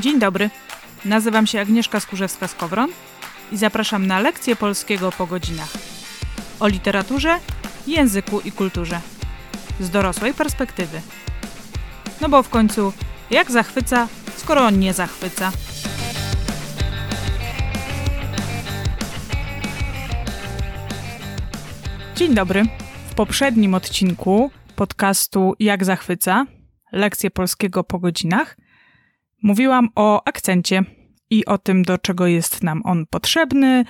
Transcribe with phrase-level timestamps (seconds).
[0.00, 0.50] Dzień dobry.
[1.04, 2.88] Nazywam się Agnieszka Skurzewska-Skowron
[3.52, 5.72] i zapraszam na lekcję polskiego po godzinach.
[6.60, 7.38] O literaturze,
[7.86, 9.00] języku i kulturze.
[9.80, 11.00] Z dorosłej perspektywy.
[12.20, 12.92] No bo w końcu,
[13.30, 15.52] jak zachwyca, skoro on nie zachwyca?
[22.16, 22.64] Dzień dobry.
[23.10, 26.46] W poprzednim odcinku podcastu Jak zachwyca,
[26.92, 28.56] lekcje polskiego po godzinach,
[29.42, 30.84] mówiłam o akcencie
[31.30, 33.84] i o tym, do czego jest nam on potrzebny,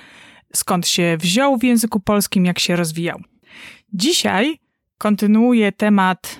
[0.53, 3.21] skąd się wziął w języku polskim, jak się rozwijał.
[3.93, 4.59] Dzisiaj
[4.97, 6.39] kontynuuję temat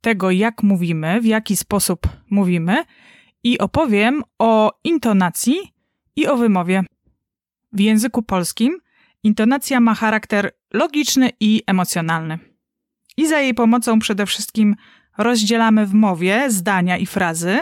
[0.00, 2.84] tego, jak mówimy, w jaki sposób mówimy
[3.42, 5.56] i opowiem o intonacji
[6.16, 6.84] i o wymowie.
[7.72, 8.78] W języku polskim
[9.22, 12.38] intonacja ma charakter logiczny i emocjonalny.
[13.16, 14.76] I za jej pomocą przede wszystkim
[15.18, 17.58] rozdzielamy w mowie zdania i frazy,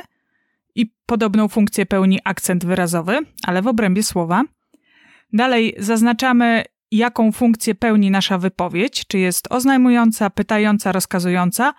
[0.74, 4.42] i podobną funkcję pełni akcent wyrazowy, ale w obrębie słowa.
[5.32, 11.74] Dalej zaznaczamy, jaką funkcję pełni nasza wypowiedź, czy jest oznajmująca, pytająca, rozkazująca,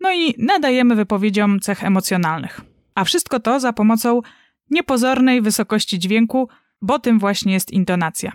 [0.00, 2.60] no i nadajemy wypowiedziom cech emocjonalnych.
[2.94, 4.20] A wszystko to za pomocą
[4.70, 6.48] niepozornej wysokości dźwięku,
[6.82, 8.32] bo tym właśnie jest intonacja.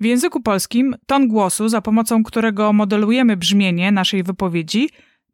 [0.00, 4.88] W języku polskim ton głosu, za pomocą którego modelujemy brzmienie naszej wypowiedzi,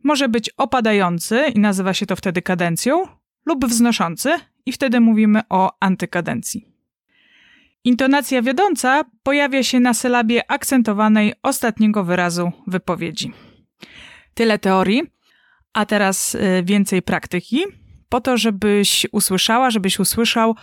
[0.05, 3.07] może być opadający i nazywa się to wtedy kadencją,
[3.47, 4.31] lub wznoszący
[4.67, 6.67] i wtedy mówimy o antykadencji.
[7.85, 13.33] Intonacja wiodąca pojawia się na sylabie akcentowanej ostatniego wyrazu wypowiedzi.
[14.35, 15.03] Tyle teorii,
[15.73, 17.63] a teraz y, więcej praktyki,
[18.09, 20.57] po to, żebyś usłyszała, żebyś usłyszał,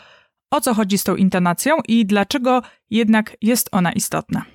[0.52, 4.46] o co chodzi z tą intonacją i dlaczego jednak jest ona istotna.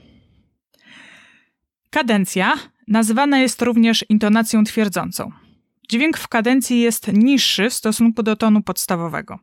[1.90, 2.54] Kadencja
[2.88, 5.32] nazywana jest również intonacją twierdzącą.
[5.92, 9.38] Dźwięk w kadencji jest niższy w stosunku do tonu podstawowego.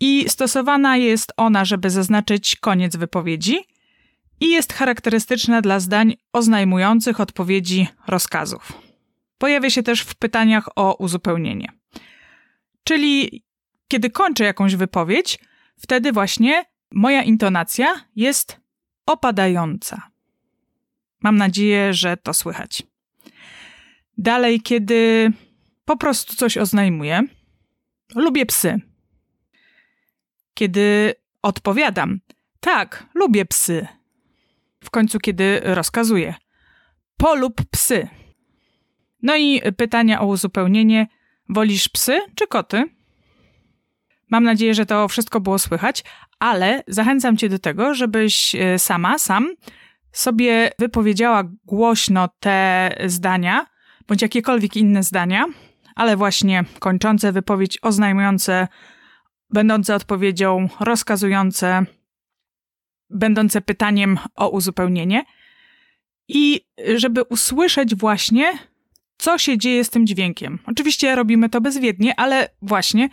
[0.00, 3.58] I stosowana jest ona, żeby zaznaczyć koniec wypowiedzi
[4.40, 8.72] i jest charakterystyczna dla zdań oznajmujących odpowiedzi rozkazów.
[9.38, 11.68] Pojawia się też w pytaniach o uzupełnienie.
[12.84, 13.42] Czyli
[13.88, 15.38] kiedy kończę jakąś wypowiedź,
[15.78, 18.60] wtedy właśnie moja intonacja jest
[19.06, 20.02] opadająca.
[21.22, 22.82] Mam nadzieję, że to słychać.
[24.18, 25.32] Dalej, kiedy
[25.88, 27.22] po prostu coś oznajmuję.
[28.14, 28.80] Lubię psy.
[30.54, 32.20] Kiedy odpowiadam,
[32.60, 33.86] tak, lubię psy.
[34.84, 36.34] W końcu, kiedy rozkazuję,
[37.16, 38.08] polub psy.
[39.22, 41.06] No i pytania o uzupełnienie:
[41.48, 42.84] wolisz psy czy koty?
[44.30, 46.04] Mam nadzieję, że to wszystko było słychać,
[46.38, 49.48] ale zachęcam Cię do tego, żebyś e, sama, sam
[50.12, 53.66] sobie wypowiedziała głośno te zdania,
[54.08, 55.46] bądź jakiekolwiek inne zdania,
[55.98, 58.68] ale właśnie kończące wypowiedź oznajmujące,
[59.50, 61.86] będące odpowiedzią, rozkazujące,
[63.10, 65.24] będące pytaniem o uzupełnienie.
[66.28, 66.60] I
[66.96, 68.52] żeby usłyszeć właśnie,
[69.16, 70.58] co się dzieje z tym dźwiękiem.
[70.66, 73.08] Oczywiście robimy to bezwiednie, ale właśnie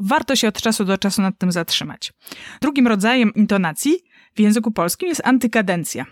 [0.00, 2.12] warto się od czasu do czasu nad tym zatrzymać.
[2.60, 3.92] Drugim rodzajem intonacji
[4.34, 6.06] w języku polskim jest antykadencja.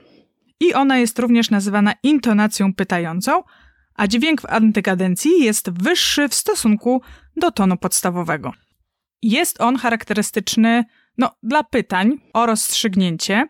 [0.61, 3.43] I ona jest również nazywana intonacją pytającą,
[3.98, 7.03] a dźwięk w antykadencji jest wyższy w stosunku
[7.36, 8.53] do tonu podstawowego.
[9.22, 10.84] Jest on charakterystyczny
[11.19, 13.47] no, dla pytań o rozstrzygnięcie.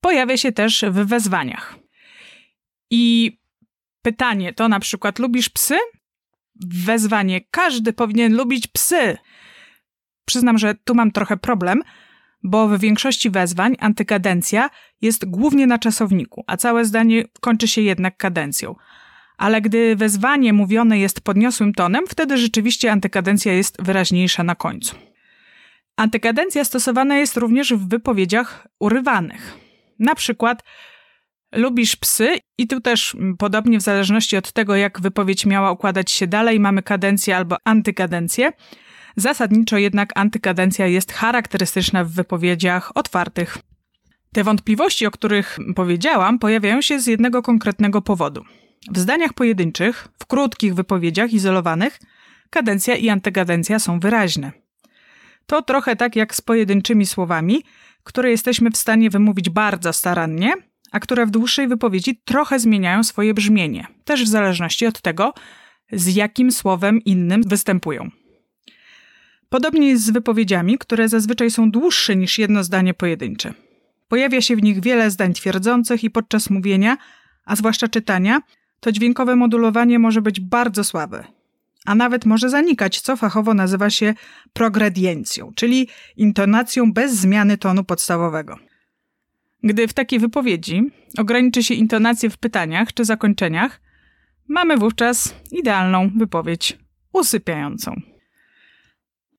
[0.00, 1.78] Pojawia się też w wezwaniach.
[2.90, 3.38] I
[4.02, 5.78] pytanie to na przykład lubisz psy?
[6.66, 9.16] Wezwanie każdy powinien lubić psy.
[10.24, 11.82] Przyznam, że tu mam trochę problem,
[12.42, 14.70] bo w większości wezwań antykadencja
[15.00, 18.74] jest głównie na czasowniku, a całe zdanie kończy się jednak kadencją
[19.42, 24.96] ale gdy wezwanie mówione jest podniosłym tonem, wtedy rzeczywiście antykadencja jest wyraźniejsza na końcu.
[25.96, 29.58] Antykadencja stosowana jest również w wypowiedziach urywanych.
[29.98, 30.62] Na przykład
[31.54, 36.26] lubisz psy i tu też podobnie w zależności od tego, jak wypowiedź miała układać się
[36.26, 38.52] dalej, mamy kadencję albo antykadencję.
[39.16, 43.58] Zasadniczo jednak antykadencja jest charakterystyczna w wypowiedziach otwartych.
[44.32, 48.44] Te wątpliwości, o których powiedziałam, pojawiają się z jednego konkretnego powodu.
[48.90, 52.00] W zdaniach pojedynczych, w krótkich wypowiedziach izolowanych,
[52.50, 54.52] kadencja i antykadencja są wyraźne.
[55.46, 57.62] To trochę tak jak z pojedynczymi słowami,
[58.04, 60.52] które jesteśmy w stanie wymówić bardzo starannie,
[60.92, 65.34] a które w dłuższej wypowiedzi trochę zmieniają swoje brzmienie, też w zależności od tego,
[65.92, 68.10] z jakim słowem innym występują.
[69.48, 73.54] Podobnie jest z wypowiedziami, które zazwyczaj są dłuższe niż jedno zdanie pojedyncze.
[74.08, 76.96] Pojawia się w nich wiele zdań twierdzących i podczas mówienia,
[77.44, 78.40] a zwłaszcza czytania,
[78.82, 81.24] to dźwiękowe modulowanie może być bardzo słabe.
[81.86, 84.14] a nawet może zanikać, co fachowo nazywa się
[84.52, 88.58] progrediencją, czyli intonacją bez zmiany tonu podstawowego.
[89.62, 90.82] Gdy w takiej wypowiedzi
[91.18, 93.80] ograniczy się intonację w pytaniach czy zakończeniach,
[94.48, 96.78] mamy wówczas idealną wypowiedź
[97.12, 98.00] usypiającą.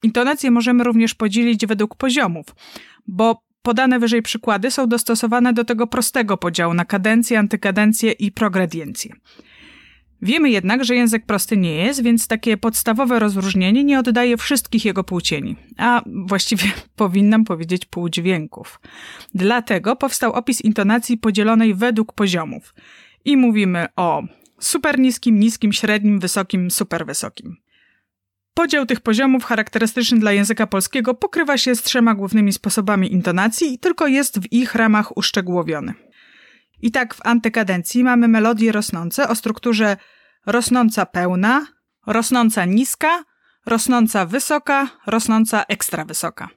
[0.03, 2.45] Intonację możemy również podzielić według poziomów,
[3.07, 9.15] bo podane wyżej przykłady są dostosowane do tego prostego podziału na kadencję, antykadencję i progrediencję.
[10.21, 15.03] Wiemy jednak, że język prosty nie jest, więc takie podstawowe rozróżnienie nie oddaje wszystkich jego
[15.03, 16.63] półcieni, a właściwie
[16.95, 18.79] powinnam powiedzieć półdźwięków.
[19.33, 22.75] Dlatego powstał opis intonacji podzielonej według poziomów.
[23.25, 24.23] I mówimy o
[24.59, 27.62] super niskim, niskim, średnim, wysokim, super wysokim.
[28.53, 33.79] Podział tych poziomów charakterystyczny dla języka polskiego pokrywa się z trzema głównymi sposobami intonacji i
[33.79, 35.93] tylko jest w ich ramach uszczegółowiony.
[36.81, 39.97] I tak w antykadencji mamy melodie rosnące o strukturze
[40.45, 41.67] rosnąca pełna,
[42.07, 43.23] rosnąca niska,
[43.65, 46.49] rosnąca wysoka, rosnąca ekstra wysoka.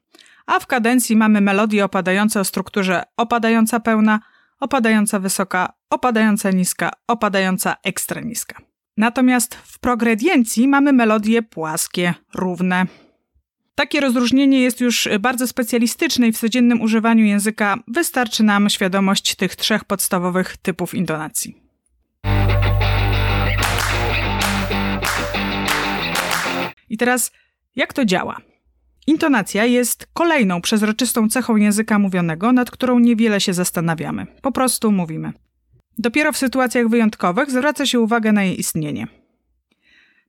[0.47, 4.21] A w kadencji mamy melodie opadające o strukturze opadająca pełna,
[4.61, 8.66] opadająca wysoka, opadająca niska, opadająca ekstra niska.
[8.97, 12.87] Natomiast w progrediencji mamy melodie płaskie, równe.
[13.75, 19.57] Takie rozróżnienie jest już bardzo specjalistyczne i w codziennym używaniu języka wystarczy nam świadomość tych
[19.57, 21.57] trzech podstawowych typów intonacji.
[26.89, 27.33] I teraz,
[27.77, 28.37] jak to działa?
[29.07, 34.27] Intonacja jest kolejną przezroczystą cechą języka mówionego, nad którą niewiele się zastanawiamy.
[34.43, 35.33] Po prostu mówimy.
[35.99, 39.07] Dopiero w sytuacjach wyjątkowych zwraca się uwagę na jej istnienie.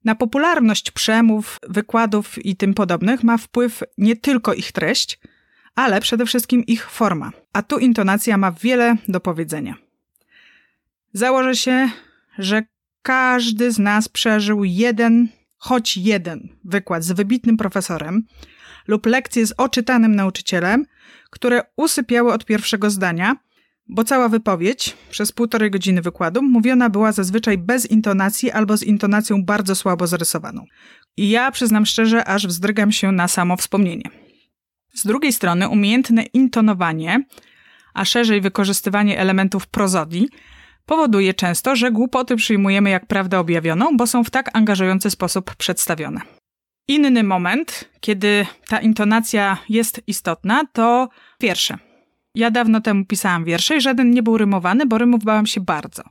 [0.05, 5.19] Na popularność przemów, wykładów i tym podobnych ma wpływ nie tylko ich treść,
[5.75, 7.31] ale przede wszystkim ich forma.
[7.53, 9.75] A tu intonacja ma wiele do powiedzenia.
[11.13, 11.89] Założę się,
[12.37, 12.63] że
[13.01, 15.27] każdy z nas przeżył jeden,
[15.57, 18.23] choć jeden wykład z wybitnym profesorem
[18.87, 20.85] lub lekcję z oczytanym nauczycielem,
[21.29, 23.35] które usypiały od pierwszego zdania–
[23.89, 29.43] bo cała wypowiedź przez półtorej godziny wykładu mówiona była zazwyczaj bez intonacji albo z intonacją
[29.43, 30.65] bardzo słabo zarysowaną.
[31.17, 34.09] I ja przyznam szczerze, aż wzdrygam się na samo wspomnienie.
[34.93, 37.23] Z drugiej strony, umiejętne intonowanie,
[37.93, 40.27] a szerzej wykorzystywanie elementów prozodii,
[40.85, 46.21] powoduje często, że głupoty przyjmujemy jak prawdę objawioną, bo są w tak angażujący sposób przedstawione.
[46.87, 51.09] Inny moment, kiedy ta intonacja jest istotna, to
[51.41, 51.86] wiersze.
[52.37, 56.03] Ja dawno temu pisałam wiersze i żaden nie był rymowany, bo rymów bałam się bardzo.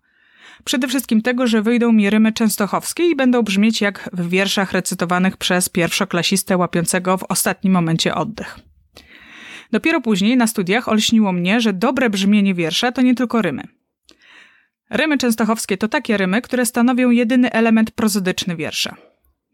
[0.65, 5.37] Przede wszystkim tego, że wyjdą mi rymy częstochowskie i będą brzmieć jak w wierszach recytowanych
[5.37, 8.59] przez pierwszoklasistę łapiącego w ostatnim momencie oddech.
[9.71, 13.63] Dopiero później na studiach olśniło mnie, że dobre brzmienie wiersza to nie tylko rymy.
[14.91, 18.97] Rymy częstochowskie to takie rymy, które stanowią jedyny element prozodyczny wiersza.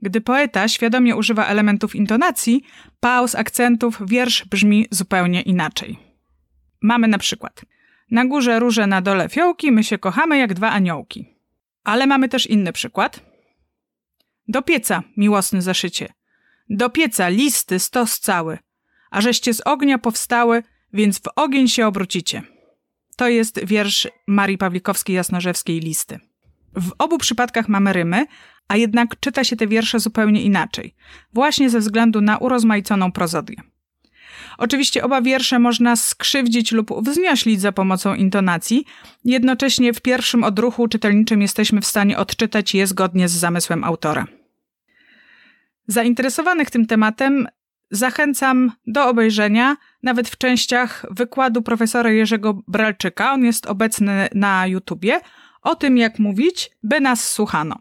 [0.03, 2.63] Gdy poeta świadomie używa elementów intonacji,
[3.01, 6.12] pauz, akcentów, wiersz brzmi zupełnie inaczej.
[6.83, 7.65] Mamy na przykład
[8.13, 11.27] na górze róże, na dole fiołki, my się kochamy jak dwa aniołki.
[11.85, 13.21] Ale mamy też inny przykład.
[14.49, 16.13] Do pieca, miłosny zaszycie.
[16.71, 18.59] Do pieca listy stos cały,
[19.11, 20.63] a żeście z ognia powstały,
[20.93, 22.43] więc w ogień się obrócicie.
[23.17, 26.21] To jest wiersz Marii Pawlikowskiej-Jasnorzewskiej Listy.
[26.77, 28.27] W obu przypadkach mamy rymy,
[28.69, 30.95] a jednak czyta się te wiersze zupełnie inaczej,
[31.33, 33.72] właśnie ze względu na urozmaiconą prozodię.
[34.59, 38.85] Oczywiście oba wiersze można skrzywdzić lub wznioślić za pomocą intonacji,
[39.25, 44.27] jednocześnie w pierwszym odruchu czytelniczym jesteśmy w stanie odczytać je zgodnie z zamysłem autora.
[45.87, 47.49] Zainteresowanych tym tematem
[47.91, 55.21] zachęcam do obejrzenia nawet w częściach wykładu profesora Jerzego Bralczyka, on jest obecny na YouTubie,
[55.63, 57.79] o tym jak mówić, by nas słuchano.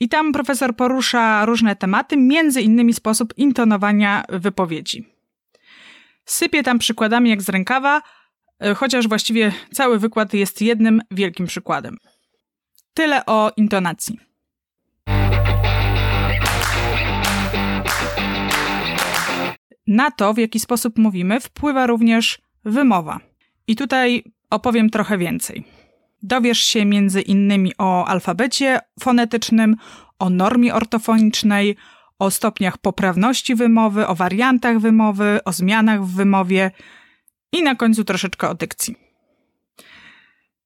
[0.00, 5.19] I tam profesor porusza różne tematy, między innymi sposób intonowania wypowiedzi.
[6.30, 8.02] Sypie tam przykładami jak z rękawa,
[8.60, 11.96] e, chociaż właściwie cały wykład jest jednym wielkim przykładem.
[12.94, 14.18] Tyle o intonacji.
[19.86, 23.20] Na to, w jaki sposób mówimy, wpływa również wymowa.
[23.66, 25.64] I tutaj opowiem trochę więcej.
[26.22, 29.76] Dowiesz się między innymi o alfabecie fonetycznym,
[30.18, 31.76] o normie ortofonicznej,
[32.20, 36.70] o stopniach poprawności wymowy, o wariantach wymowy, o zmianach w wymowie
[37.52, 38.96] i na końcu troszeczkę o dykcji.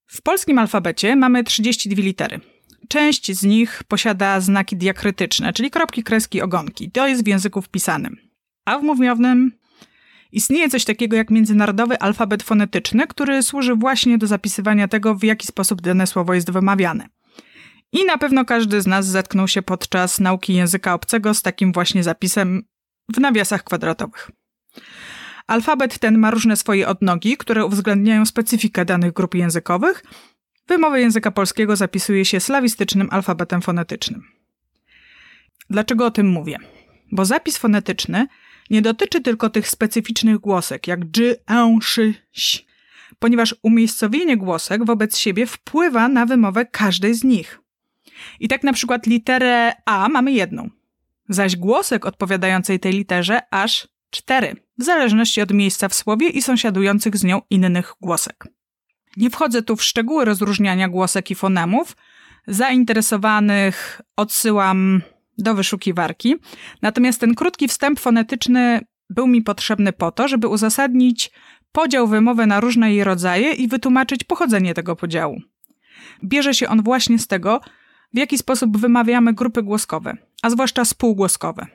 [0.07, 2.39] W polskim alfabecie mamy 32 litery.
[2.87, 6.91] Część z nich posiada znaki diakrytyczne, czyli kropki, kreski, ogonki.
[6.91, 8.17] To jest w języku wpisanym.
[8.65, 9.51] A w mówiownym
[10.31, 15.47] istnieje coś takiego jak międzynarodowy alfabet fonetyczny, który służy właśnie do zapisywania tego, w jaki
[15.47, 17.09] sposób dane słowo jest wymawiane.
[17.91, 22.03] I na pewno każdy z nas zetknął się podczas nauki języka obcego z takim właśnie
[22.03, 22.63] zapisem
[23.15, 24.31] w nawiasach kwadratowych.
[25.47, 30.03] Alfabet ten ma różne swoje odnogi, które uwzględniają specyfikę danych grup językowych.
[30.67, 34.23] Wymowę języka polskiego zapisuje się slawistycznym alfabetem fonetycznym.
[35.69, 36.57] Dlaczego o tym mówię?
[37.11, 38.27] Bo zapis fonetyczny
[38.69, 42.65] nie dotyczy tylko tych specyficznych głosek, jak dż, ę, szy, ś,
[43.19, 47.59] ponieważ umiejscowienie głosek wobec siebie wpływa na wymowę każdej z nich.
[48.39, 50.69] I tak na przykład literę A mamy jedną,
[51.29, 57.17] zaś głosek odpowiadającej tej literze aż cztery, w zależności od miejsca w słowie i sąsiadujących
[57.17, 58.47] z nią innych głosek.
[59.17, 61.97] Nie wchodzę tu w szczegóły rozróżniania głosek i fonemów.
[62.47, 65.01] Zainteresowanych odsyłam
[65.37, 66.35] do wyszukiwarki.
[66.81, 68.79] Natomiast ten krótki wstęp fonetyczny
[69.09, 71.31] był mi potrzebny po to, żeby uzasadnić
[71.71, 75.41] podział wymowy na różne jej rodzaje i wytłumaczyć pochodzenie tego podziału.
[76.23, 77.61] Bierze się on właśnie z tego,
[78.15, 81.67] w jaki sposób wymawiamy grupy głoskowe, a zwłaszcza spółgłoskowe.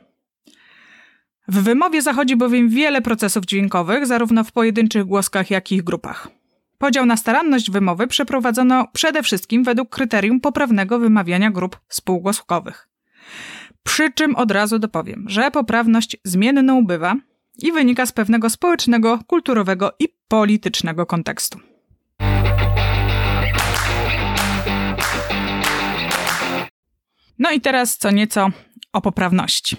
[1.48, 6.28] W wymowie zachodzi bowiem wiele procesów dźwiękowych, zarówno w pojedynczych głoskach, jak i ich grupach.
[6.78, 12.88] Podział na staranność wymowy przeprowadzono przede wszystkim według kryterium poprawnego wymawiania grup spółgłoskowych.
[13.82, 17.14] Przy czym od razu dopowiem, że poprawność zmienną bywa
[17.58, 21.69] i wynika z pewnego społecznego, kulturowego i politycznego kontekstu.
[27.40, 28.50] No i teraz co nieco
[28.92, 29.76] o poprawności.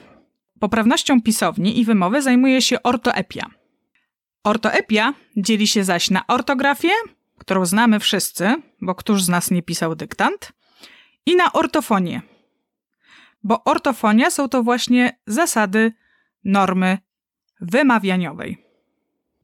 [0.60, 3.46] Poprawnością pisowni i wymowy zajmuje się ortoepia.
[4.44, 6.90] Ortoepia dzieli się zaś na ortografię,
[7.38, 10.52] którą znamy wszyscy, bo któż z nas nie pisał dyktant,
[11.26, 12.22] i na ortofonię,
[13.44, 15.94] bo ortofonia są to właśnie zasady
[16.44, 16.98] normy
[17.62, 18.66] wymawianiowej.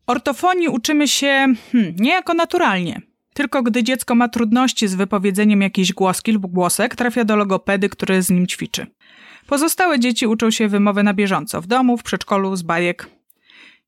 [0.07, 3.01] Ortofonii uczymy się hmm, niejako naturalnie,
[3.37, 8.21] tylko gdy dziecko ma trudności z wypowiedzeniem jakiejś głoski lub głosek, trafia do logopedy, który
[8.21, 8.87] z nim ćwiczy.
[9.47, 13.09] Pozostałe dzieci uczą się wymowy na bieżąco, w domu, w przedszkolu, z bajek.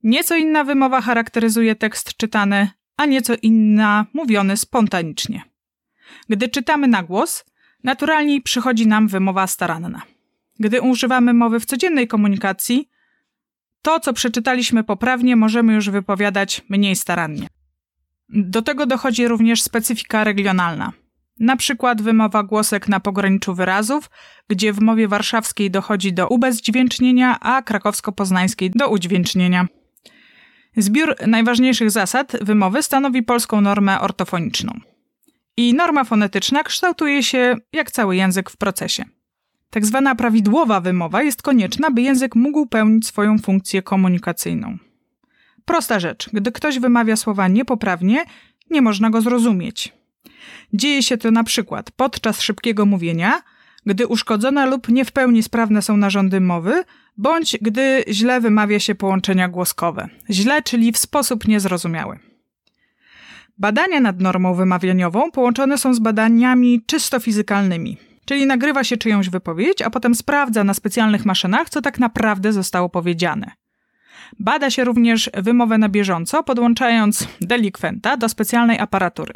[0.03, 5.41] Nieco inna wymowa charakteryzuje tekst czytany, a nieco inna mówiony spontanicznie.
[6.29, 7.46] Gdy czytamy na głos,
[7.84, 10.01] naturalniej przychodzi nam wymowa staranna.
[10.60, 12.89] Gdy używamy mowy w codziennej komunikacji,
[13.82, 17.48] to, co przeczytaliśmy poprawnie, możemy już wypowiadać mniej starannie.
[18.29, 20.91] Do tego dochodzi również specyfika regionalna.
[21.39, 24.09] Na przykład wymowa głosek na pograniczu wyrazów,
[24.50, 29.67] gdzie w mowie warszawskiej dochodzi do ubezdźwięcznienia, a krakowsko-poznańskiej do udźwięcznienia.
[30.77, 34.79] Zbiór najważniejszych zasad wymowy stanowi polską normę ortofoniczną.
[35.57, 39.05] I norma fonetyczna kształtuje się jak cały język w procesie.
[39.69, 44.77] Tak zwana prawidłowa wymowa jest konieczna, by język mógł pełnić swoją funkcję komunikacyjną.
[45.69, 46.29] Prosta rzecz.
[46.33, 48.25] Gdy ktoś wymawia słowa niepoprawnie,
[48.69, 49.93] nie można go zrozumieć.
[50.73, 53.41] Dzieje się to na przykład podczas szybkiego mówienia,
[53.85, 56.83] gdy uszkodzone lub nie w pełni sprawne są narządy mowy,
[57.17, 60.09] bądź gdy źle wymawia się połączenia głoskowe.
[60.29, 62.19] Źle, czyli w sposób niezrozumiały.
[63.57, 69.81] Badania nad normą wymawianiową połączone są z badaniami czysto fizykalnymi, czyli nagrywa się czyjąś wypowiedź,
[69.81, 73.51] a potem sprawdza na specjalnych maszynach, co tak naprawdę zostało powiedziane.
[74.39, 79.33] Bada się również wymowę na bieżąco, podłączając delikwenta do specjalnej aparatury.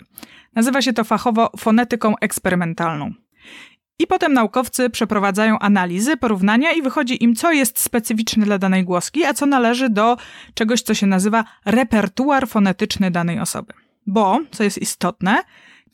[0.56, 3.14] Nazywa się to fachowo fonetyką eksperymentalną.
[4.00, 9.26] I potem naukowcy przeprowadzają analizy, porównania i wychodzi im, co jest specyficzne dla danej głoski,
[9.26, 10.18] a co należy do
[10.54, 13.74] czegoś, co się nazywa repertuar fonetyczny danej osoby.
[14.08, 15.44] Bo, co jest istotne,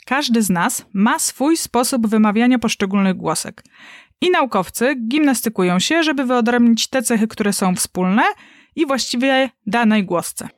[0.06, 3.64] każdy z nas ma swój sposób wymawiania poszczególnych głosek.
[4.22, 8.24] I naukowcy gimnastykują się, żeby wyodrębnić te cechy, które są wspólne
[8.80, 10.50] i właściwie danej głosce.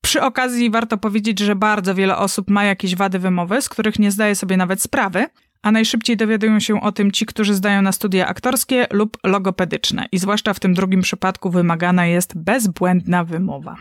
[0.00, 4.10] Przy okazji warto powiedzieć, że bardzo wiele osób ma jakieś wady wymowy, z których nie
[4.10, 5.26] zdaje sobie nawet sprawy,
[5.62, 10.06] a najszybciej dowiadują się o tym ci, którzy zdają na studia aktorskie lub logopedyczne.
[10.12, 13.76] I zwłaszcza w tym drugim przypadku wymagana jest bezbłędna wymowa.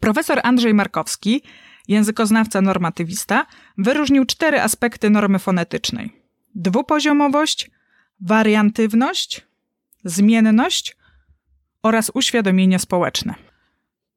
[0.00, 1.42] Profesor Andrzej Markowski,
[1.88, 3.46] językoznawca normatywista,
[3.78, 6.23] wyróżnił cztery aspekty normy fonetycznej:
[6.54, 7.70] dwupoziomowość,
[8.20, 9.46] wariantywność,
[10.04, 10.96] zmienność
[11.82, 13.34] oraz uświadomienie społeczne.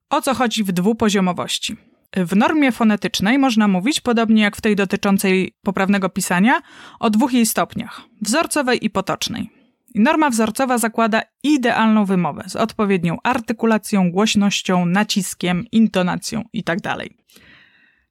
[0.09, 1.75] O co chodzi w dwupoziomowości?
[2.15, 6.61] W normie fonetycznej można mówić, podobnie jak w tej dotyczącej poprawnego pisania,
[6.99, 9.49] o dwóch jej stopniach wzorcowej i potocznej.
[9.95, 16.81] Norma wzorcowa zakłada idealną wymowę z odpowiednią artykulacją, głośnością, naciskiem, intonacją itd.
[16.81, 17.07] Tak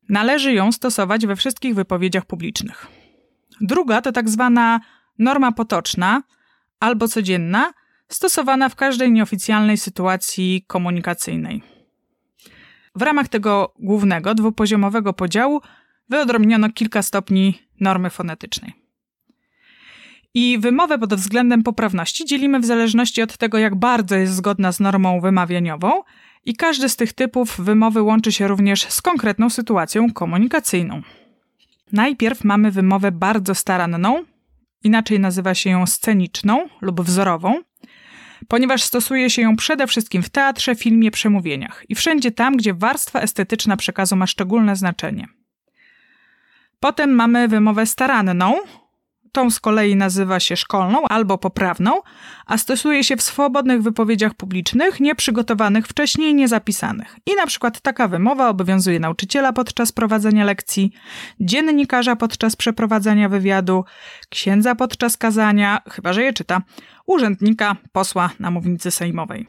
[0.09, 2.87] Należy ją stosować we wszystkich wypowiedziach publicznych.
[3.61, 4.81] Druga to tak zwana
[5.19, 6.23] norma potoczna
[6.81, 7.73] albo codzienna,
[8.09, 11.63] stosowana w każdej nieoficjalnej sytuacji komunikacyjnej.
[12.97, 15.61] w ramach tego głównego, dwupoziomowego podziału
[16.09, 18.73] wyodrębniono kilka stopni normy fonetycznej.
[20.35, 24.81] I wymowę pod względem poprawności dzielimy w zależności od tego, jak bardzo jest zgodna z
[24.81, 26.03] normą wymawianiową,
[26.45, 31.03] i każdy z tych typów wymowy łączy się również z konkretną sytuacją komunikacyjną.
[31.93, 34.25] Najpierw mamy wymowę bardzo staranną,
[34.85, 37.63] inaczej nazywa się ją sceniczną lub wzorową,
[38.49, 43.21] ponieważ stosuje się ją przede wszystkim w teatrze, filmie, przemówieniach i wszędzie tam, gdzie warstwa
[43.21, 45.27] estetyczna przekazu ma szczególne znaczenie.
[46.81, 48.55] Potem mamy wymowę staranną,
[49.37, 52.01] Tą z kolei nazywa się szkolną albo poprawną,
[52.47, 57.17] a stosuje się w swobodnych wypowiedziach publicznych, nieprzygotowanych wcześniej, niezapisanych.
[57.27, 60.93] I na przykład taka wymowa obowiązuje nauczyciela podczas prowadzenia lekcji,
[61.41, 63.85] dziennikarza podczas przeprowadzania wywiadu,
[64.29, 66.63] księdza podczas kazania, chyba że je czyta,
[67.07, 69.47] urzędnika, posła na mównicy sejmowej.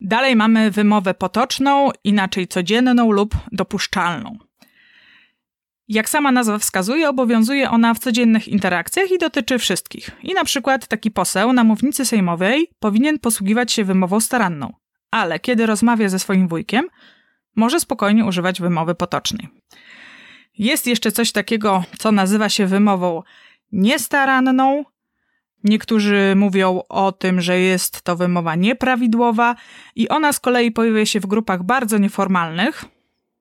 [0.00, 4.49] Dalej mamy wymowę potoczną, inaczej codzienną lub dopuszczalną.
[5.90, 10.10] Jak sama nazwa wskazuje, obowiązuje ona w codziennych interakcjach i dotyczy wszystkich.
[10.22, 14.72] I na przykład taki poseł na mównicy sejmowej powinien posługiwać się wymową staranną,
[15.10, 16.88] ale kiedy rozmawia ze swoim wujkiem,
[17.56, 19.48] może spokojnie używać wymowy potocznej.
[20.58, 23.22] Jest jeszcze coś takiego, co nazywa się wymową
[23.72, 24.84] niestaranną.
[25.64, 29.56] Niektórzy mówią o tym, że jest to wymowa nieprawidłowa
[29.96, 32.84] i ona z kolei pojawia się w grupach bardzo nieformalnych,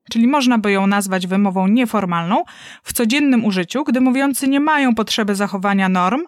[0.09, 2.43] czyli można by ją nazwać wymową nieformalną,
[2.83, 6.21] w codziennym użyciu, gdy mówiący nie mają potrzeby zachowania norm,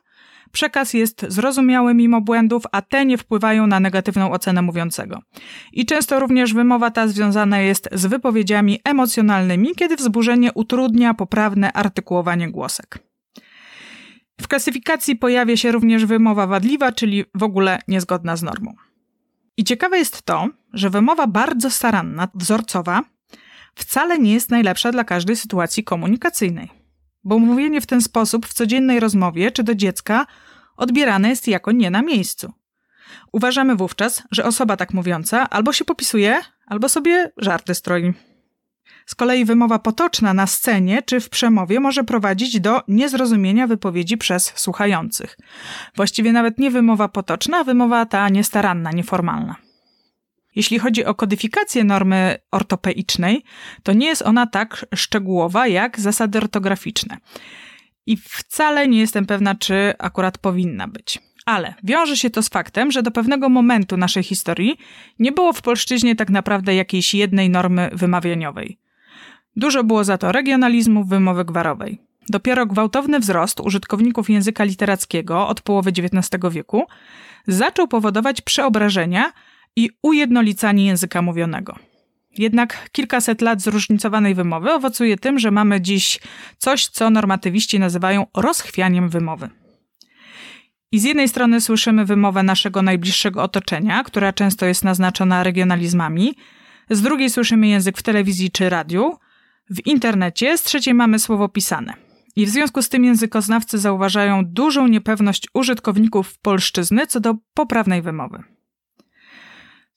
[0.51, 5.21] przekaz jest zrozumiały mimo błędów, a te nie wpływają na negatywną ocenę mówiącego.
[5.73, 12.51] I często również wymowa ta związana jest z wypowiedziami emocjonalnymi, kiedy wzburzenie utrudnia poprawne artykułowanie
[12.51, 12.99] głosek.
[14.41, 18.73] W klasyfikacji pojawia się również wymowa wadliwa, czyli w ogóle niezgodna z normą.
[19.57, 23.01] I ciekawe jest to, że wymowa bardzo staranna, wzorcowa,
[23.75, 26.69] wcale nie jest najlepsza dla każdej sytuacji komunikacyjnej.
[27.23, 30.25] Bo mówienie w ten sposób w codziennej rozmowie czy do dziecka
[30.77, 32.53] odbierane jest jako nie na miejscu.
[33.31, 38.13] Uważamy wówczas, że osoba tak mówiąca albo się popisuje, albo sobie żarty stroi.
[39.05, 44.53] Z kolei wymowa potoczna na scenie czy w przemowie może prowadzić do niezrozumienia wypowiedzi przez
[44.55, 45.37] słuchających.
[45.95, 49.55] Właściwie nawet nie wymowa potoczna, a wymowa ta niestaranna, nieformalna.
[50.55, 53.43] Jeśli chodzi o kodyfikację normy ortopeicznej,
[53.83, 57.17] to nie jest ona tak szczegółowa jak zasady ortograficzne.
[58.05, 61.19] I wcale nie jestem pewna, czy akurat powinna być.
[61.45, 64.77] Ale wiąże się to z faktem, że do pewnego momentu naszej historii
[65.19, 68.77] nie było w polszczyźnie tak naprawdę jakiejś jednej normy wymawianiowej.
[69.55, 72.01] Dużo było za to regionalizmu wymowy gwarowej.
[72.29, 76.83] Dopiero gwałtowny wzrost użytkowników języka literackiego od połowy XIX wieku
[77.47, 79.31] zaczął powodować przeobrażenia
[79.75, 81.75] i ujednolicanie języka mówionego.
[82.37, 86.19] Jednak kilkaset lat zróżnicowanej wymowy owocuje tym, że mamy dziś
[86.57, 89.49] coś, co normatywiści nazywają rozchwianiem wymowy.
[90.91, 96.35] I z jednej strony słyszymy wymowę naszego najbliższego otoczenia, która często jest naznaczona regionalizmami,
[96.89, 99.17] z drugiej słyszymy język w telewizji czy radiu,
[99.69, 101.93] w internecie, z trzeciej mamy słowo pisane.
[102.35, 108.43] I w związku z tym językoznawcy zauważają dużą niepewność użytkowników polszczyzny co do poprawnej wymowy.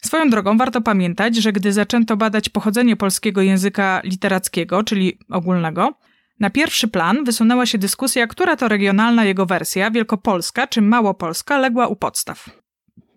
[0.05, 5.95] Swoją drogą warto pamiętać, że gdy zaczęto badać pochodzenie polskiego języka literackiego, czyli ogólnego,
[6.41, 11.87] na pierwszy plan wysunęła się dyskusja, która to regionalna jego wersja, wielkopolska czy małopolska, legła
[11.87, 12.51] u podstaw.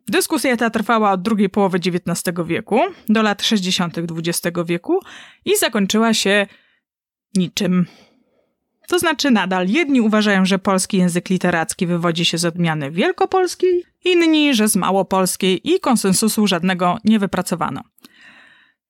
[0.08, 3.98] Dyskusja ta trwała od drugiej połowy XIX wieku do lat 60.
[3.98, 5.00] XX wieku
[5.46, 6.48] i zakończyła się
[7.36, 7.86] niczym.
[8.88, 14.54] To znaczy nadal jedni uważają, że polski język literacki wywodzi się z odmiany wielkopolskiej, inni,
[14.54, 17.82] że z małopolskiej i konsensusu żadnego nie wypracowano.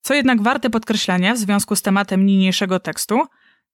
[0.00, 3.22] Co jednak warte podkreślenia w związku z tematem niniejszego tekstu,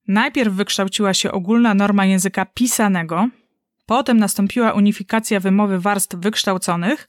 [0.08, 3.28] najpierw wykształciła się ogólna norma języka pisanego,
[3.86, 7.08] potem nastąpiła unifikacja wymowy warstw wykształconych,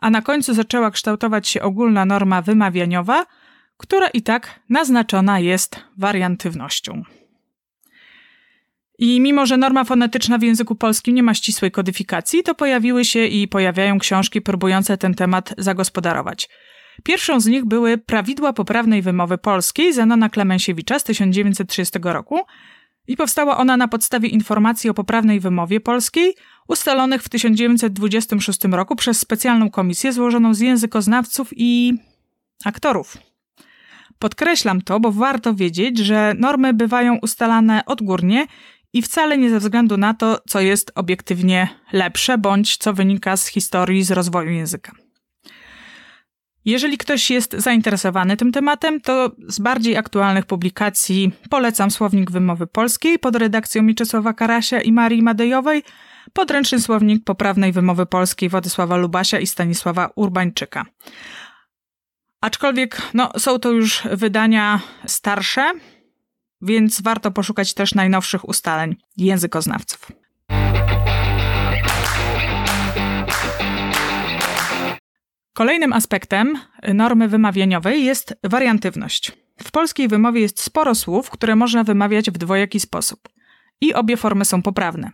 [0.00, 3.26] a na końcu zaczęła kształtować się ogólna norma wymawianiowa,
[3.76, 7.02] która i tak naznaczona jest wariantywnością.
[9.02, 13.26] I mimo, że norma fonetyczna w języku polskim nie ma ścisłej kodyfikacji, to pojawiły się
[13.26, 16.48] i pojawiają książki próbujące ten temat zagospodarować.
[17.02, 22.40] Pierwszą z nich były Prawidła poprawnej wymowy polskiej Zenona Klemensiewicza z 1930 roku
[23.08, 26.34] i powstała ona na podstawie informacji o poprawnej wymowie polskiej
[26.68, 31.94] ustalonych w 1926 roku przez specjalną komisję złożoną z językoznawców i
[32.64, 33.16] aktorów.
[34.18, 38.46] Podkreślam to, bo warto wiedzieć, że normy bywają ustalane odgórnie
[38.92, 43.46] i wcale nie ze względu na to, co jest obiektywnie lepsze, bądź co wynika z
[43.46, 44.92] historii, z rozwoju języka.
[46.64, 53.18] Jeżeli ktoś jest zainteresowany tym tematem, to z bardziej aktualnych publikacji polecam Słownik Wymowy Polskiej
[53.18, 55.82] pod redakcją Mieczysława Karasia i Marii Madejowej,
[56.32, 60.86] podręczny słownik poprawnej wymowy polskiej Władysława Lubasia i Stanisława Urbańczyka.
[62.40, 65.72] Aczkolwiek no, są to już wydania starsze,
[66.62, 70.12] więc warto poszukać też najnowszych ustaleń językoznawców.
[75.52, 76.58] Kolejnym aspektem
[76.94, 79.32] normy wymawianiowej jest wariantywność.
[79.62, 83.28] W polskiej wymowie jest sporo słów, które można wymawiać w dwojaki sposób.
[83.80, 85.10] I obie formy są poprawne.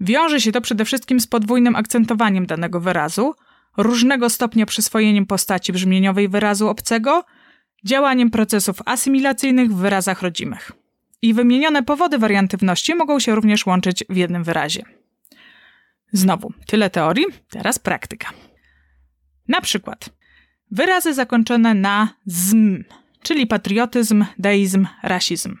[0.00, 3.34] Wiąże się to przede wszystkim z podwójnym akcentowaniem danego wyrazu,
[3.76, 7.24] różnego stopnia przyswojeniem postaci brzmieniowej wyrazu obcego,
[7.84, 10.72] działaniem procesów asymilacyjnych w wyrazach rodzimych.
[11.22, 14.82] I wymienione powody wariantywności mogą się również łączyć w jednym wyrazie.
[16.12, 18.30] Znowu, tyle teorii, teraz praktyka.
[19.48, 20.10] Na przykład
[20.70, 22.84] wyrazy zakończone na zm,
[23.22, 25.56] czyli patriotyzm, deizm, rasizm.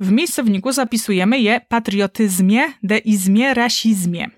[0.00, 4.30] W miejscowniku zapisujemy je patriotyzmie, deizmie, rasizmie,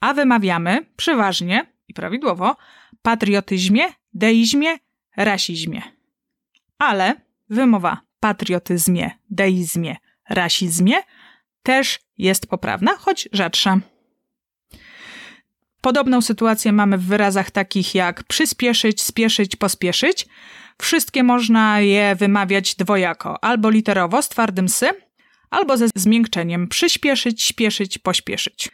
[0.00, 2.56] a wymawiamy przeważnie i prawidłowo
[3.02, 4.78] patriotyzmie, deizmie,
[5.16, 5.93] rasizmie.
[6.78, 7.14] Ale
[7.50, 9.96] wymowa patriotyzmie, deizmie,
[10.30, 10.96] rasizmie
[11.62, 13.80] też jest poprawna, choć rzadsza.
[15.80, 20.26] Podobną sytuację mamy w wyrazach takich jak przyspieszyć, spieszyć, pospieszyć.
[20.82, 24.88] Wszystkie można je wymawiać dwojako, albo literowo z twardym sy,
[25.50, 28.70] albo ze zmiękczeniem przyspieszyć, śpieszyć, pośpieszyć.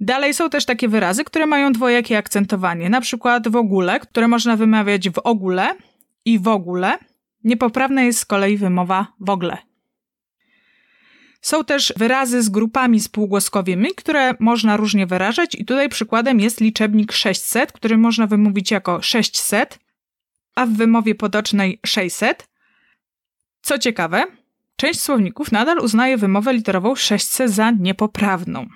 [0.00, 4.56] Dalej są też takie wyrazy, które mają dwojakie akcentowanie, na przykład w ogóle, które można
[4.56, 5.74] wymawiać w ogóle
[6.24, 6.98] i w ogóle.
[7.44, 9.58] Niepoprawna jest z kolei wymowa w ogóle.
[11.40, 17.12] Są też wyrazy z grupami spółgłoskowymi, które można różnie wyrażać i tutaj przykładem jest liczebnik
[17.12, 19.78] 600, który można wymówić jako 600,
[20.54, 22.48] a w wymowie potocznej 600.
[23.62, 24.24] Co ciekawe,
[24.76, 28.66] część słowników nadal uznaje wymowę literową 600 za niepoprawną.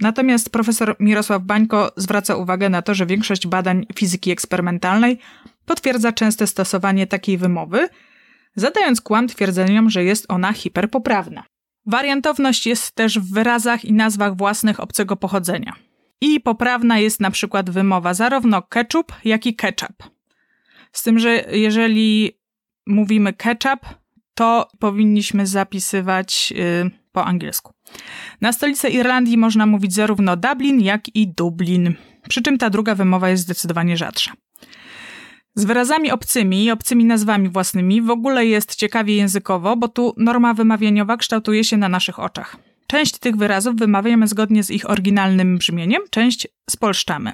[0.00, 5.18] Natomiast profesor Mirosław Bańko zwraca uwagę na to, że większość badań fizyki eksperymentalnej
[5.66, 7.88] potwierdza częste stosowanie takiej wymowy,
[8.54, 11.44] zadając kłam twierdzeniom, że jest ona hiperpoprawna.
[11.86, 15.72] Wariantowność jest też w wyrazach i nazwach własnych obcego pochodzenia.
[16.20, 20.02] I poprawna jest na przykład wymowa zarówno ketchup, jak i ketchup.
[20.92, 22.38] Z tym, że jeżeli
[22.86, 23.80] mówimy ketchup,
[24.34, 27.72] to powinniśmy zapisywać yy, po angielsku.
[28.40, 31.94] Na stolicę Irlandii można mówić zarówno Dublin, jak i Dublin.
[32.28, 34.32] Przy czym ta druga wymowa jest zdecydowanie rzadsza.
[35.54, 40.54] Z wyrazami obcymi i obcymi nazwami własnymi w ogóle jest ciekawie językowo, bo tu norma
[40.54, 42.56] wymawianiowa kształtuje się na naszych oczach.
[42.86, 47.32] Część tych wyrazów wymawiamy zgodnie z ich oryginalnym brzmieniem, część spolszczamy.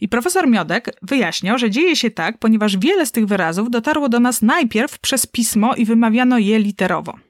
[0.00, 4.20] I profesor Miodek wyjaśniał, że dzieje się tak, ponieważ wiele z tych wyrazów dotarło do
[4.20, 7.29] nas najpierw przez pismo i wymawiano je literowo.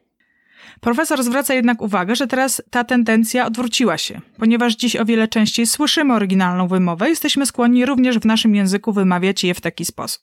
[0.80, 4.20] Profesor zwraca jednak uwagę, że teraz ta tendencja odwróciła się.
[4.38, 9.44] Ponieważ dziś o wiele częściej słyszymy oryginalną wymowę, jesteśmy skłonni również w naszym języku wymawiać
[9.44, 10.22] je w taki sposób.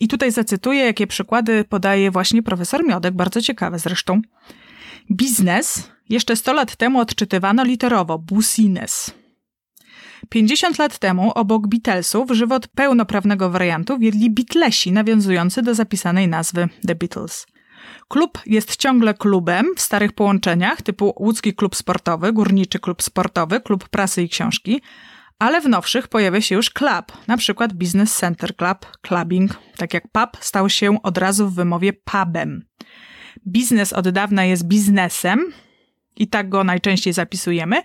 [0.00, 4.20] I tutaj zacytuję, jakie przykłady podaje właśnie profesor Miodek, bardzo ciekawe zresztą.
[5.10, 9.14] Biznes jeszcze 100 lat temu odczytywano literowo busines.
[10.28, 16.94] 50 lat temu obok Beatlesów żywot pełnoprawnego wariantu wiedli Beatlesi, nawiązujący do zapisanej nazwy The
[16.94, 17.46] Beatles.
[18.08, 23.88] Klub jest ciągle klubem w starych połączeniach typu Łódzki Klub Sportowy, Górniczy Klub Sportowy, Klub
[23.88, 24.80] Prasy i Książki,
[25.38, 30.08] ale w nowszych pojawia się już club, na przykład Business Center Club, clubbing, tak jak
[30.08, 32.64] pub stał się od razu w wymowie pubem.
[33.46, 35.52] Biznes od dawna jest biznesem
[36.16, 37.82] i tak go najczęściej zapisujemy,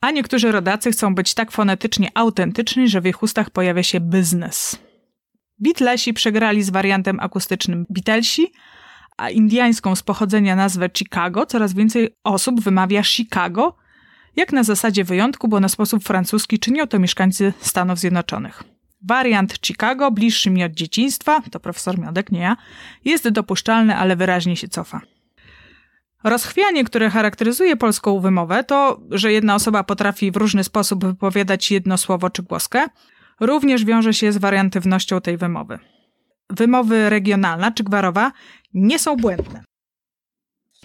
[0.00, 4.78] a niektórzy rodacy chcą być tak fonetycznie autentyczni, że w ich ustach pojawia się biznes.
[5.58, 8.52] Beatlesi przegrali z wariantem akustycznym Beatlesi,
[9.32, 13.76] indiańską z pochodzenia nazwę Chicago coraz więcej osób wymawia Chicago,
[14.36, 18.64] jak na zasadzie wyjątku, bo na sposób francuski czynią to mieszkańcy Stanów Zjednoczonych.
[19.08, 22.56] Wariant Chicago, bliższy mi od dzieciństwa, to profesor Miodek, nie ja,
[23.04, 25.00] jest dopuszczalny, ale wyraźnie się cofa.
[26.24, 31.98] Rozchwianie, które charakteryzuje polską wymowę, to, że jedna osoba potrafi w różny sposób wypowiadać jedno
[31.98, 32.86] słowo czy głoskę,
[33.40, 35.78] również wiąże się z wariantywnością tej wymowy
[36.50, 38.32] wymowy regionalna czy gwarowa
[38.74, 39.64] nie są błędne.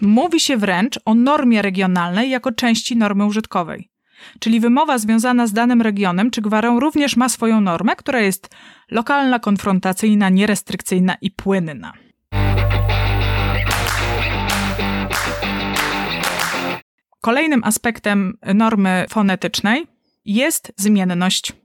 [0.00, 3.90] Mówi się wręcz o normie regionalnej jako części normy użytkowej.
[4.38, 8.50] Czyli wymowa związana z danym regionem czy gwarą również ma swoją normę, która jest
[8.90, 11.92] lokalna, konfrontacyjna, nierestrykcyjna i płynna.
[17.20, 19.86] Kolejnym aspektem normy fonetycznej
[20.24, 21.59] jest zmienność.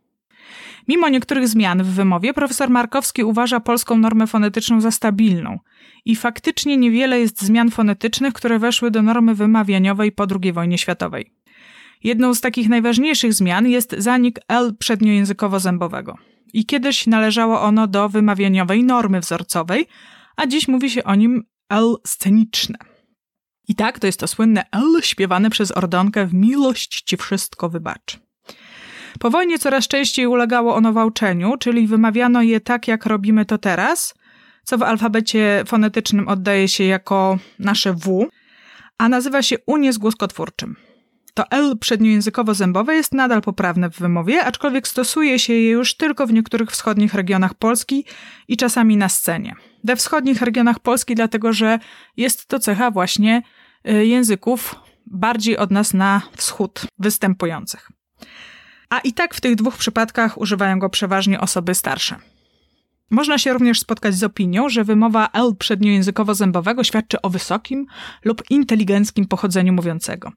[0.88, 5.60] Mimo niektórych zmian w wymowie, profesor Markowski uważa polską normę fonetyczną za stabilną
[6.06, 11.32] i faktycznie niewiele jest zmian fonetycznych, które weszły do normy wymawianiowej po II wojnie światowej.
[12.04, 16.13] Jedną z takich najważniejszych zmian jest zanik L przedniojęzykowo-zębowego.
[16.54, 19.88] I kiedyś należało ono do wymawianiowej normy wzorcowej,
[20.36, 22.78] a dziś mówi się o nim L sceniczne.
[23.67, 28.24] I tak to jest to słynne L śpiewane przez Ordonkę w Miłość ci wszystko wybacz.
[29.19, 34.13] Po wojnie coraz częściej ulegało ono wałczeniu, czyli wymawiano je tak, jak robimy to teraz,
[34.63, 38.30] co w alfabecie fonetycznym oddaje się jako nasze W,
[38.97, 40.75] a nazywa się unie z głoskotwórczym.
[41.34, 46.34] To L przedniojęzykowo-zębowe jest nadal poprawne w wymowie, aczkolwiek stosuje się je już tylko w
[46.34, 48.06] niektórych wschodnich regionach Polski
[48.47, 49.56] i czasami na scenie.
[49.84, 51.80] We wschodnich regionach Polski, dlatego że
[52.17, 53.41] jest to cecha właśnie
[53.89, 54.75] y, języków
[55.06, 57.89] bardziej od nas na wschód występujących.
[58.95, 62.15] A i tak w tych dwóch przypadkach używają go przeważnie osoby starsze.
[63.12, 67.86] Można się również spotkać z opinią, że wymowa L przedniojęzykowo-zębowego świadczy o wysokim
[68.25, 70.31] lub inteligenckim pochodzeniu mówiącego.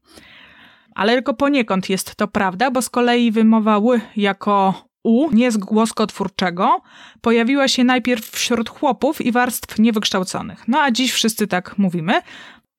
[0.94, 5.57] Ale tylko poniekąd jest to prawda, bo z kolei wymowa ły jako u, nie z
[5.57, 6.81] głoskotwórczego,
[7.21, 10.68] pojawiła się najpierw wśród chłopów i warstw niewykształconych.
[10.68, 12.21] No a dziś wszyscy tak mówimy,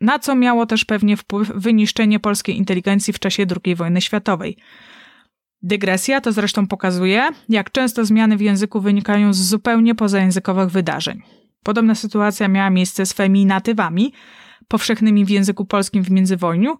[0.02, 4.58] na co miało też pewnie wpływ wyniszczenie polskiej inteligencji w czasie II wojny światowej.
[5.64, 11.22] Dygresja to zresztą pokazuje, jak często zmiany w języku wynikają z zupełnie pozajęzykowych wydarzeń.
[11.64, 14.14] Podobna sytuacja miała miejsce z feminatywami,
[14.68, 16.80] powszechnymi w języku polskim w międzywojniu,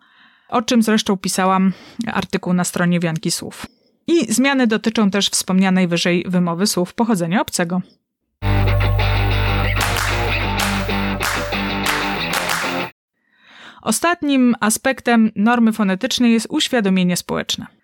[0.50, 1.74] o czym zresztą pisałam
[2.08, 3.66] artykuł na stronie Wianki Słów.
[4.08, 7.82] I zmiany dotyczą też wspomnianej wyżej wymowy słów pochodzenia obcego.
[13.82, 17.79] Ostatnim aspektem normy fonetycznej jest uświadomienie społeczne.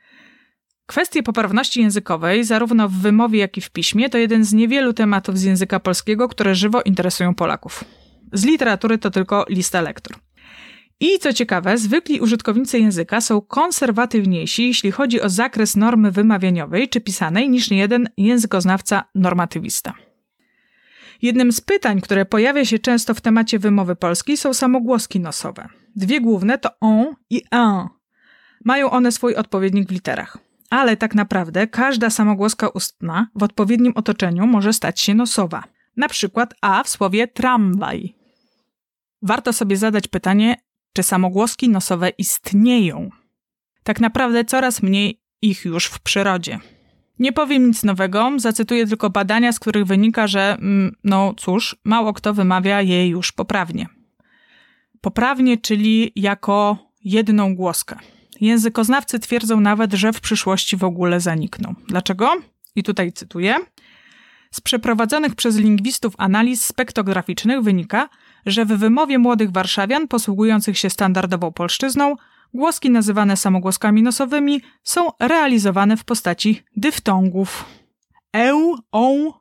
[0.85, 5.39] Kwestie poprawności językowej, zarówno w wymowie, jak i w piśmie, to jeden z niewielu tematów
[5.39, 7.83] z języka polskiego, które żywo interesują Polaków.
[8.33, 10.15] Z literatury to tylko lista lektur.
[10.99, 17.01] I co ciekawe, zwykli użytkownicy języka są konserwatywniejsi, jeśli chodzi o zakres normy wymawianiowej czy
[17.01, 19.93] pisanej, niż niejeden językoznawca normatywista.
[21.21, 25.67] Jednym z pytań, które pojawia się często w temacie wymowy polskiej, są samogłoski nosowe.
[25.95, 27.87] Dwie główne to on i un.
[28.65, 30.44] Mają one swój odpowiednik w literach.
[30.75, 35.63] Ale tak naprawdę każda samogłoska ustna w odpowiednim otoczeniu może stać się nosowa.
[35.97, 38.15] Na przykład a w słowie tramwaj.
[39.21, 40.55] Warto sobie zadać pytanie,
[40.93, 43.09] czy samogłoski nosowe istnieją.
[43.83, 46.59] Tak naprawdę coraz mniej ich już w przyrodzie.
[47.19, 52.13] Nie powiem nic nowego, zacytuję tylko badania, z których wynika, że, mm, no cóż, mało
[52.13, 53.87] kto wymawia je już poprawnie.
[55.01, 57.99] Poprawnie, czyli jako jedną głoskę.
[58.41, 61.75] Językoznawcy twierdzą nawet, że w przyszłości w ogóle zanikną.
[61.87, 62.31] Dlaczego?
[62.75, 63.55] I tutaj cytuję.
[64.51, 68.09] Z przeprowadzonych przez lingwistów analiz spektograficznych wynika,
[68.45, 72.15] że w wymowie młodych warszawian posługujących się standardową polszczyzną
[72.53, 77.65] głoski nazywane samogłoskami nosowymi są realizowane w postaci dyftongów.
[78.33, 79.31] Eu, on.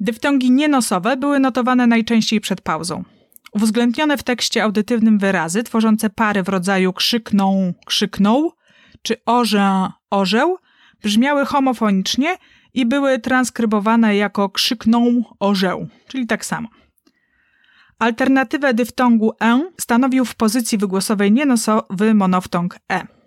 [0.00, 3.04] Dyftongi nienosowe były notowane najczęściej przed pauzą.
[3.52, 8.52] Uwzględnione w tekście audytywnym wyrazy tworzące pary w rodzaju krzykną, krzyknął
[9.02, 10.58] czy orze, orzeł
[11.02, 12.36] brzmiały homofonicznie
[12.74, 16.68] i były transkrybowane jako krzykną orzeł, czyli tak samo.
[17.98, 23.17] Alternatywę dyftongu e stanowił w pozycji wygłosowej nienosowy monoftong e.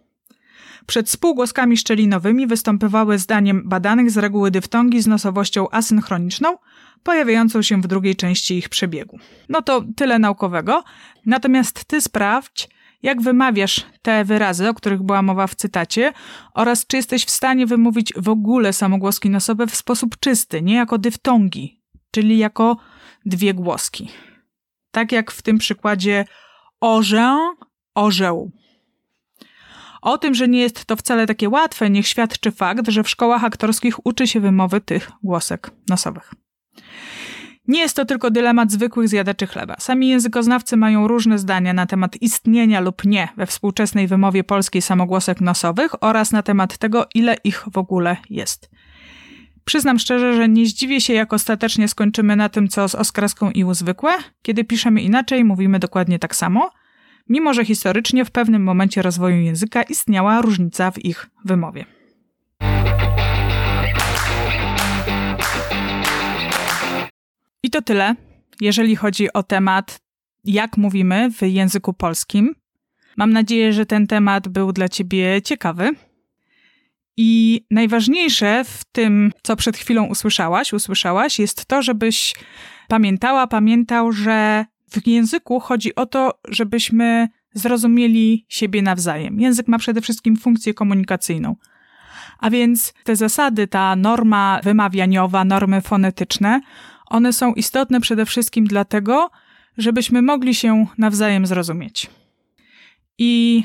[0.86, 6.58] Przed spółgłoskami szczelinowymi występowały zdaniem badanych z reguły dyftongi z nosowością asynchroniczną,
[7.04, 9.20] pojawiającą się w drugiej części ich przebiegu.
[9.50, 10.84] No to tyle naukowego.
[11.26, 12.70] Natomiast ty sprawdź,
[13.04, 16.14] jak wymawiasz te wyrazy, o których była mowa w cytacie,
[16.54, 20.98] oraz czy jesteś w stanie wymówić w ogóle samogłoski nosowe w sposób czysty, nie jako
[20.98, 22.78] dyftongi, czyli jako
[23.26, 24.10] dwie głoski.
[24.92, 26.26] Tak jak w tym przykładzie
[26.82, 27.38] orzę,
[27.96, 28.52] orzeł.
[30.02, 33.44] O tym, że nie jest to wcale takie łatwe, niech świadczy fakt, że w szkołach
[33.44, 36.34] aktorskich uczy się wymowy tych głosek nosowych.
[37.68, 39.76] Nie jest to tylko dylemat zwykłych zjadaczy chleba.
[39.80, 45.42] Sami językoznawcy mają różne zdania na temat istnienia lub nie we współczesnej wymowie polskiej samogłosek
[45.42, 48.70] nosowych oraz na temat tego, ile ich w ogóle jest.
[49.66, 53.66] Przyznam szczerze, że nie zdziwię się, jak ostatecznie skończymy na tym, co z Oskraską i
[53.72, 54.12] zwykłe.
[54.42, 56.72] Kiedy piszemy inaczej, mówimy dokładnie tak samo,
[57.30, 61.86] mimo że historycznie w pewnym momencie rozwoju języka istniała różnica w ich wymowie.
[67.64, 68.16] I to tyle,
[68.62, 70.00] jeżeli chodzi o temat,
[70.44, 72.56] jak mówimy w języku polskim.
[73.18, 75.90] Mam nadzieję, że ten temat był dla Ciebie ciekawy.
[77.18, 82.36] I najważniejsze w tym, co przed chwilą usłyszałaś, usłyszałaś, jest to, żebyś
[82.88, 89.40] pamiętała, pamiętał, że w języku chodzi o to, żebyśmy zrozumieli siebie nawzajem.
[89.40, 91.56] Język ma przede wszystkim funkcję komunikacyjną.
[92.40, 96.62] A więc te zasady, ta norma wymawianiowa, normy fonetyczne,
[97.06, 99.30] one są istotne przede wszystkim dlatego,
[99.78, 102.10] żebyśmy mogli się nawzajem zrozumieć.
[103.18, 103.64] I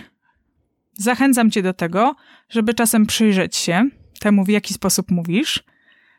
[0.93, 2.17] zachęcam Cię do tego,
[2.49, 3.89] żeby czasem przyjrzeć się
[4.21, 5.65] temu, w jaki sposób mówisz,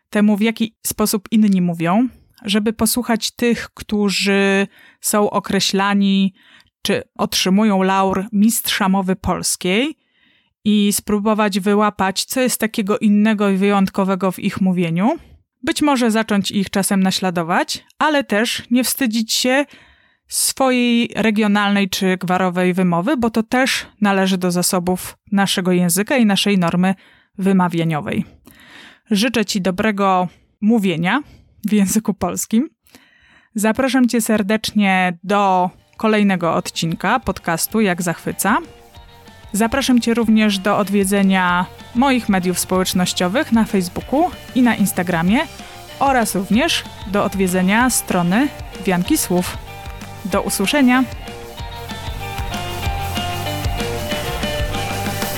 [0.09, 2.07] temu, w jaki sposób inni mówią,
[2.45, 4.67] żeby posłuchać tych, którzy
[5.01, 6.33] są określani
[6.81, 9.97] czy otrzymują laur mistrza mowy polskiej
[10.63, 15.17] i spróbować wyłapać, co jest takiego innego i wyjątkowego w ich mówieniu.
[15.63, 19.65] Być może zacząć ich czasem naśladować, ale też nie wstydzić się
[20.27, 26.57] swojej regionalnej czy gwarowej wymowy, bo to też należy do zasobów naszego języka i naszej
[26.57, 26.95] normy
[27.37, 28.25] wymawianiowej.
[29.11, 30.27] Życzę Ci dobrego
[30.61, 31.21] mówienia
[31.65, 32.69] w języku polskim.
[33.55, 38.57] Zapraszam Cię serdecznie do kolejnego odcinka podcastu Jak Zachwyca.
[39.53, 41.65] Zapraszam Cię również do odwiedzenia
[41.95, 45.39] moich mediów społecznościowych na Facebooku i na Instagramie
[45.99, 48.47] oraz również do odwiedzenia strony
[48.85, 49.57] Wianki Słów.
[50.25, 51.03] Do usłyszenia!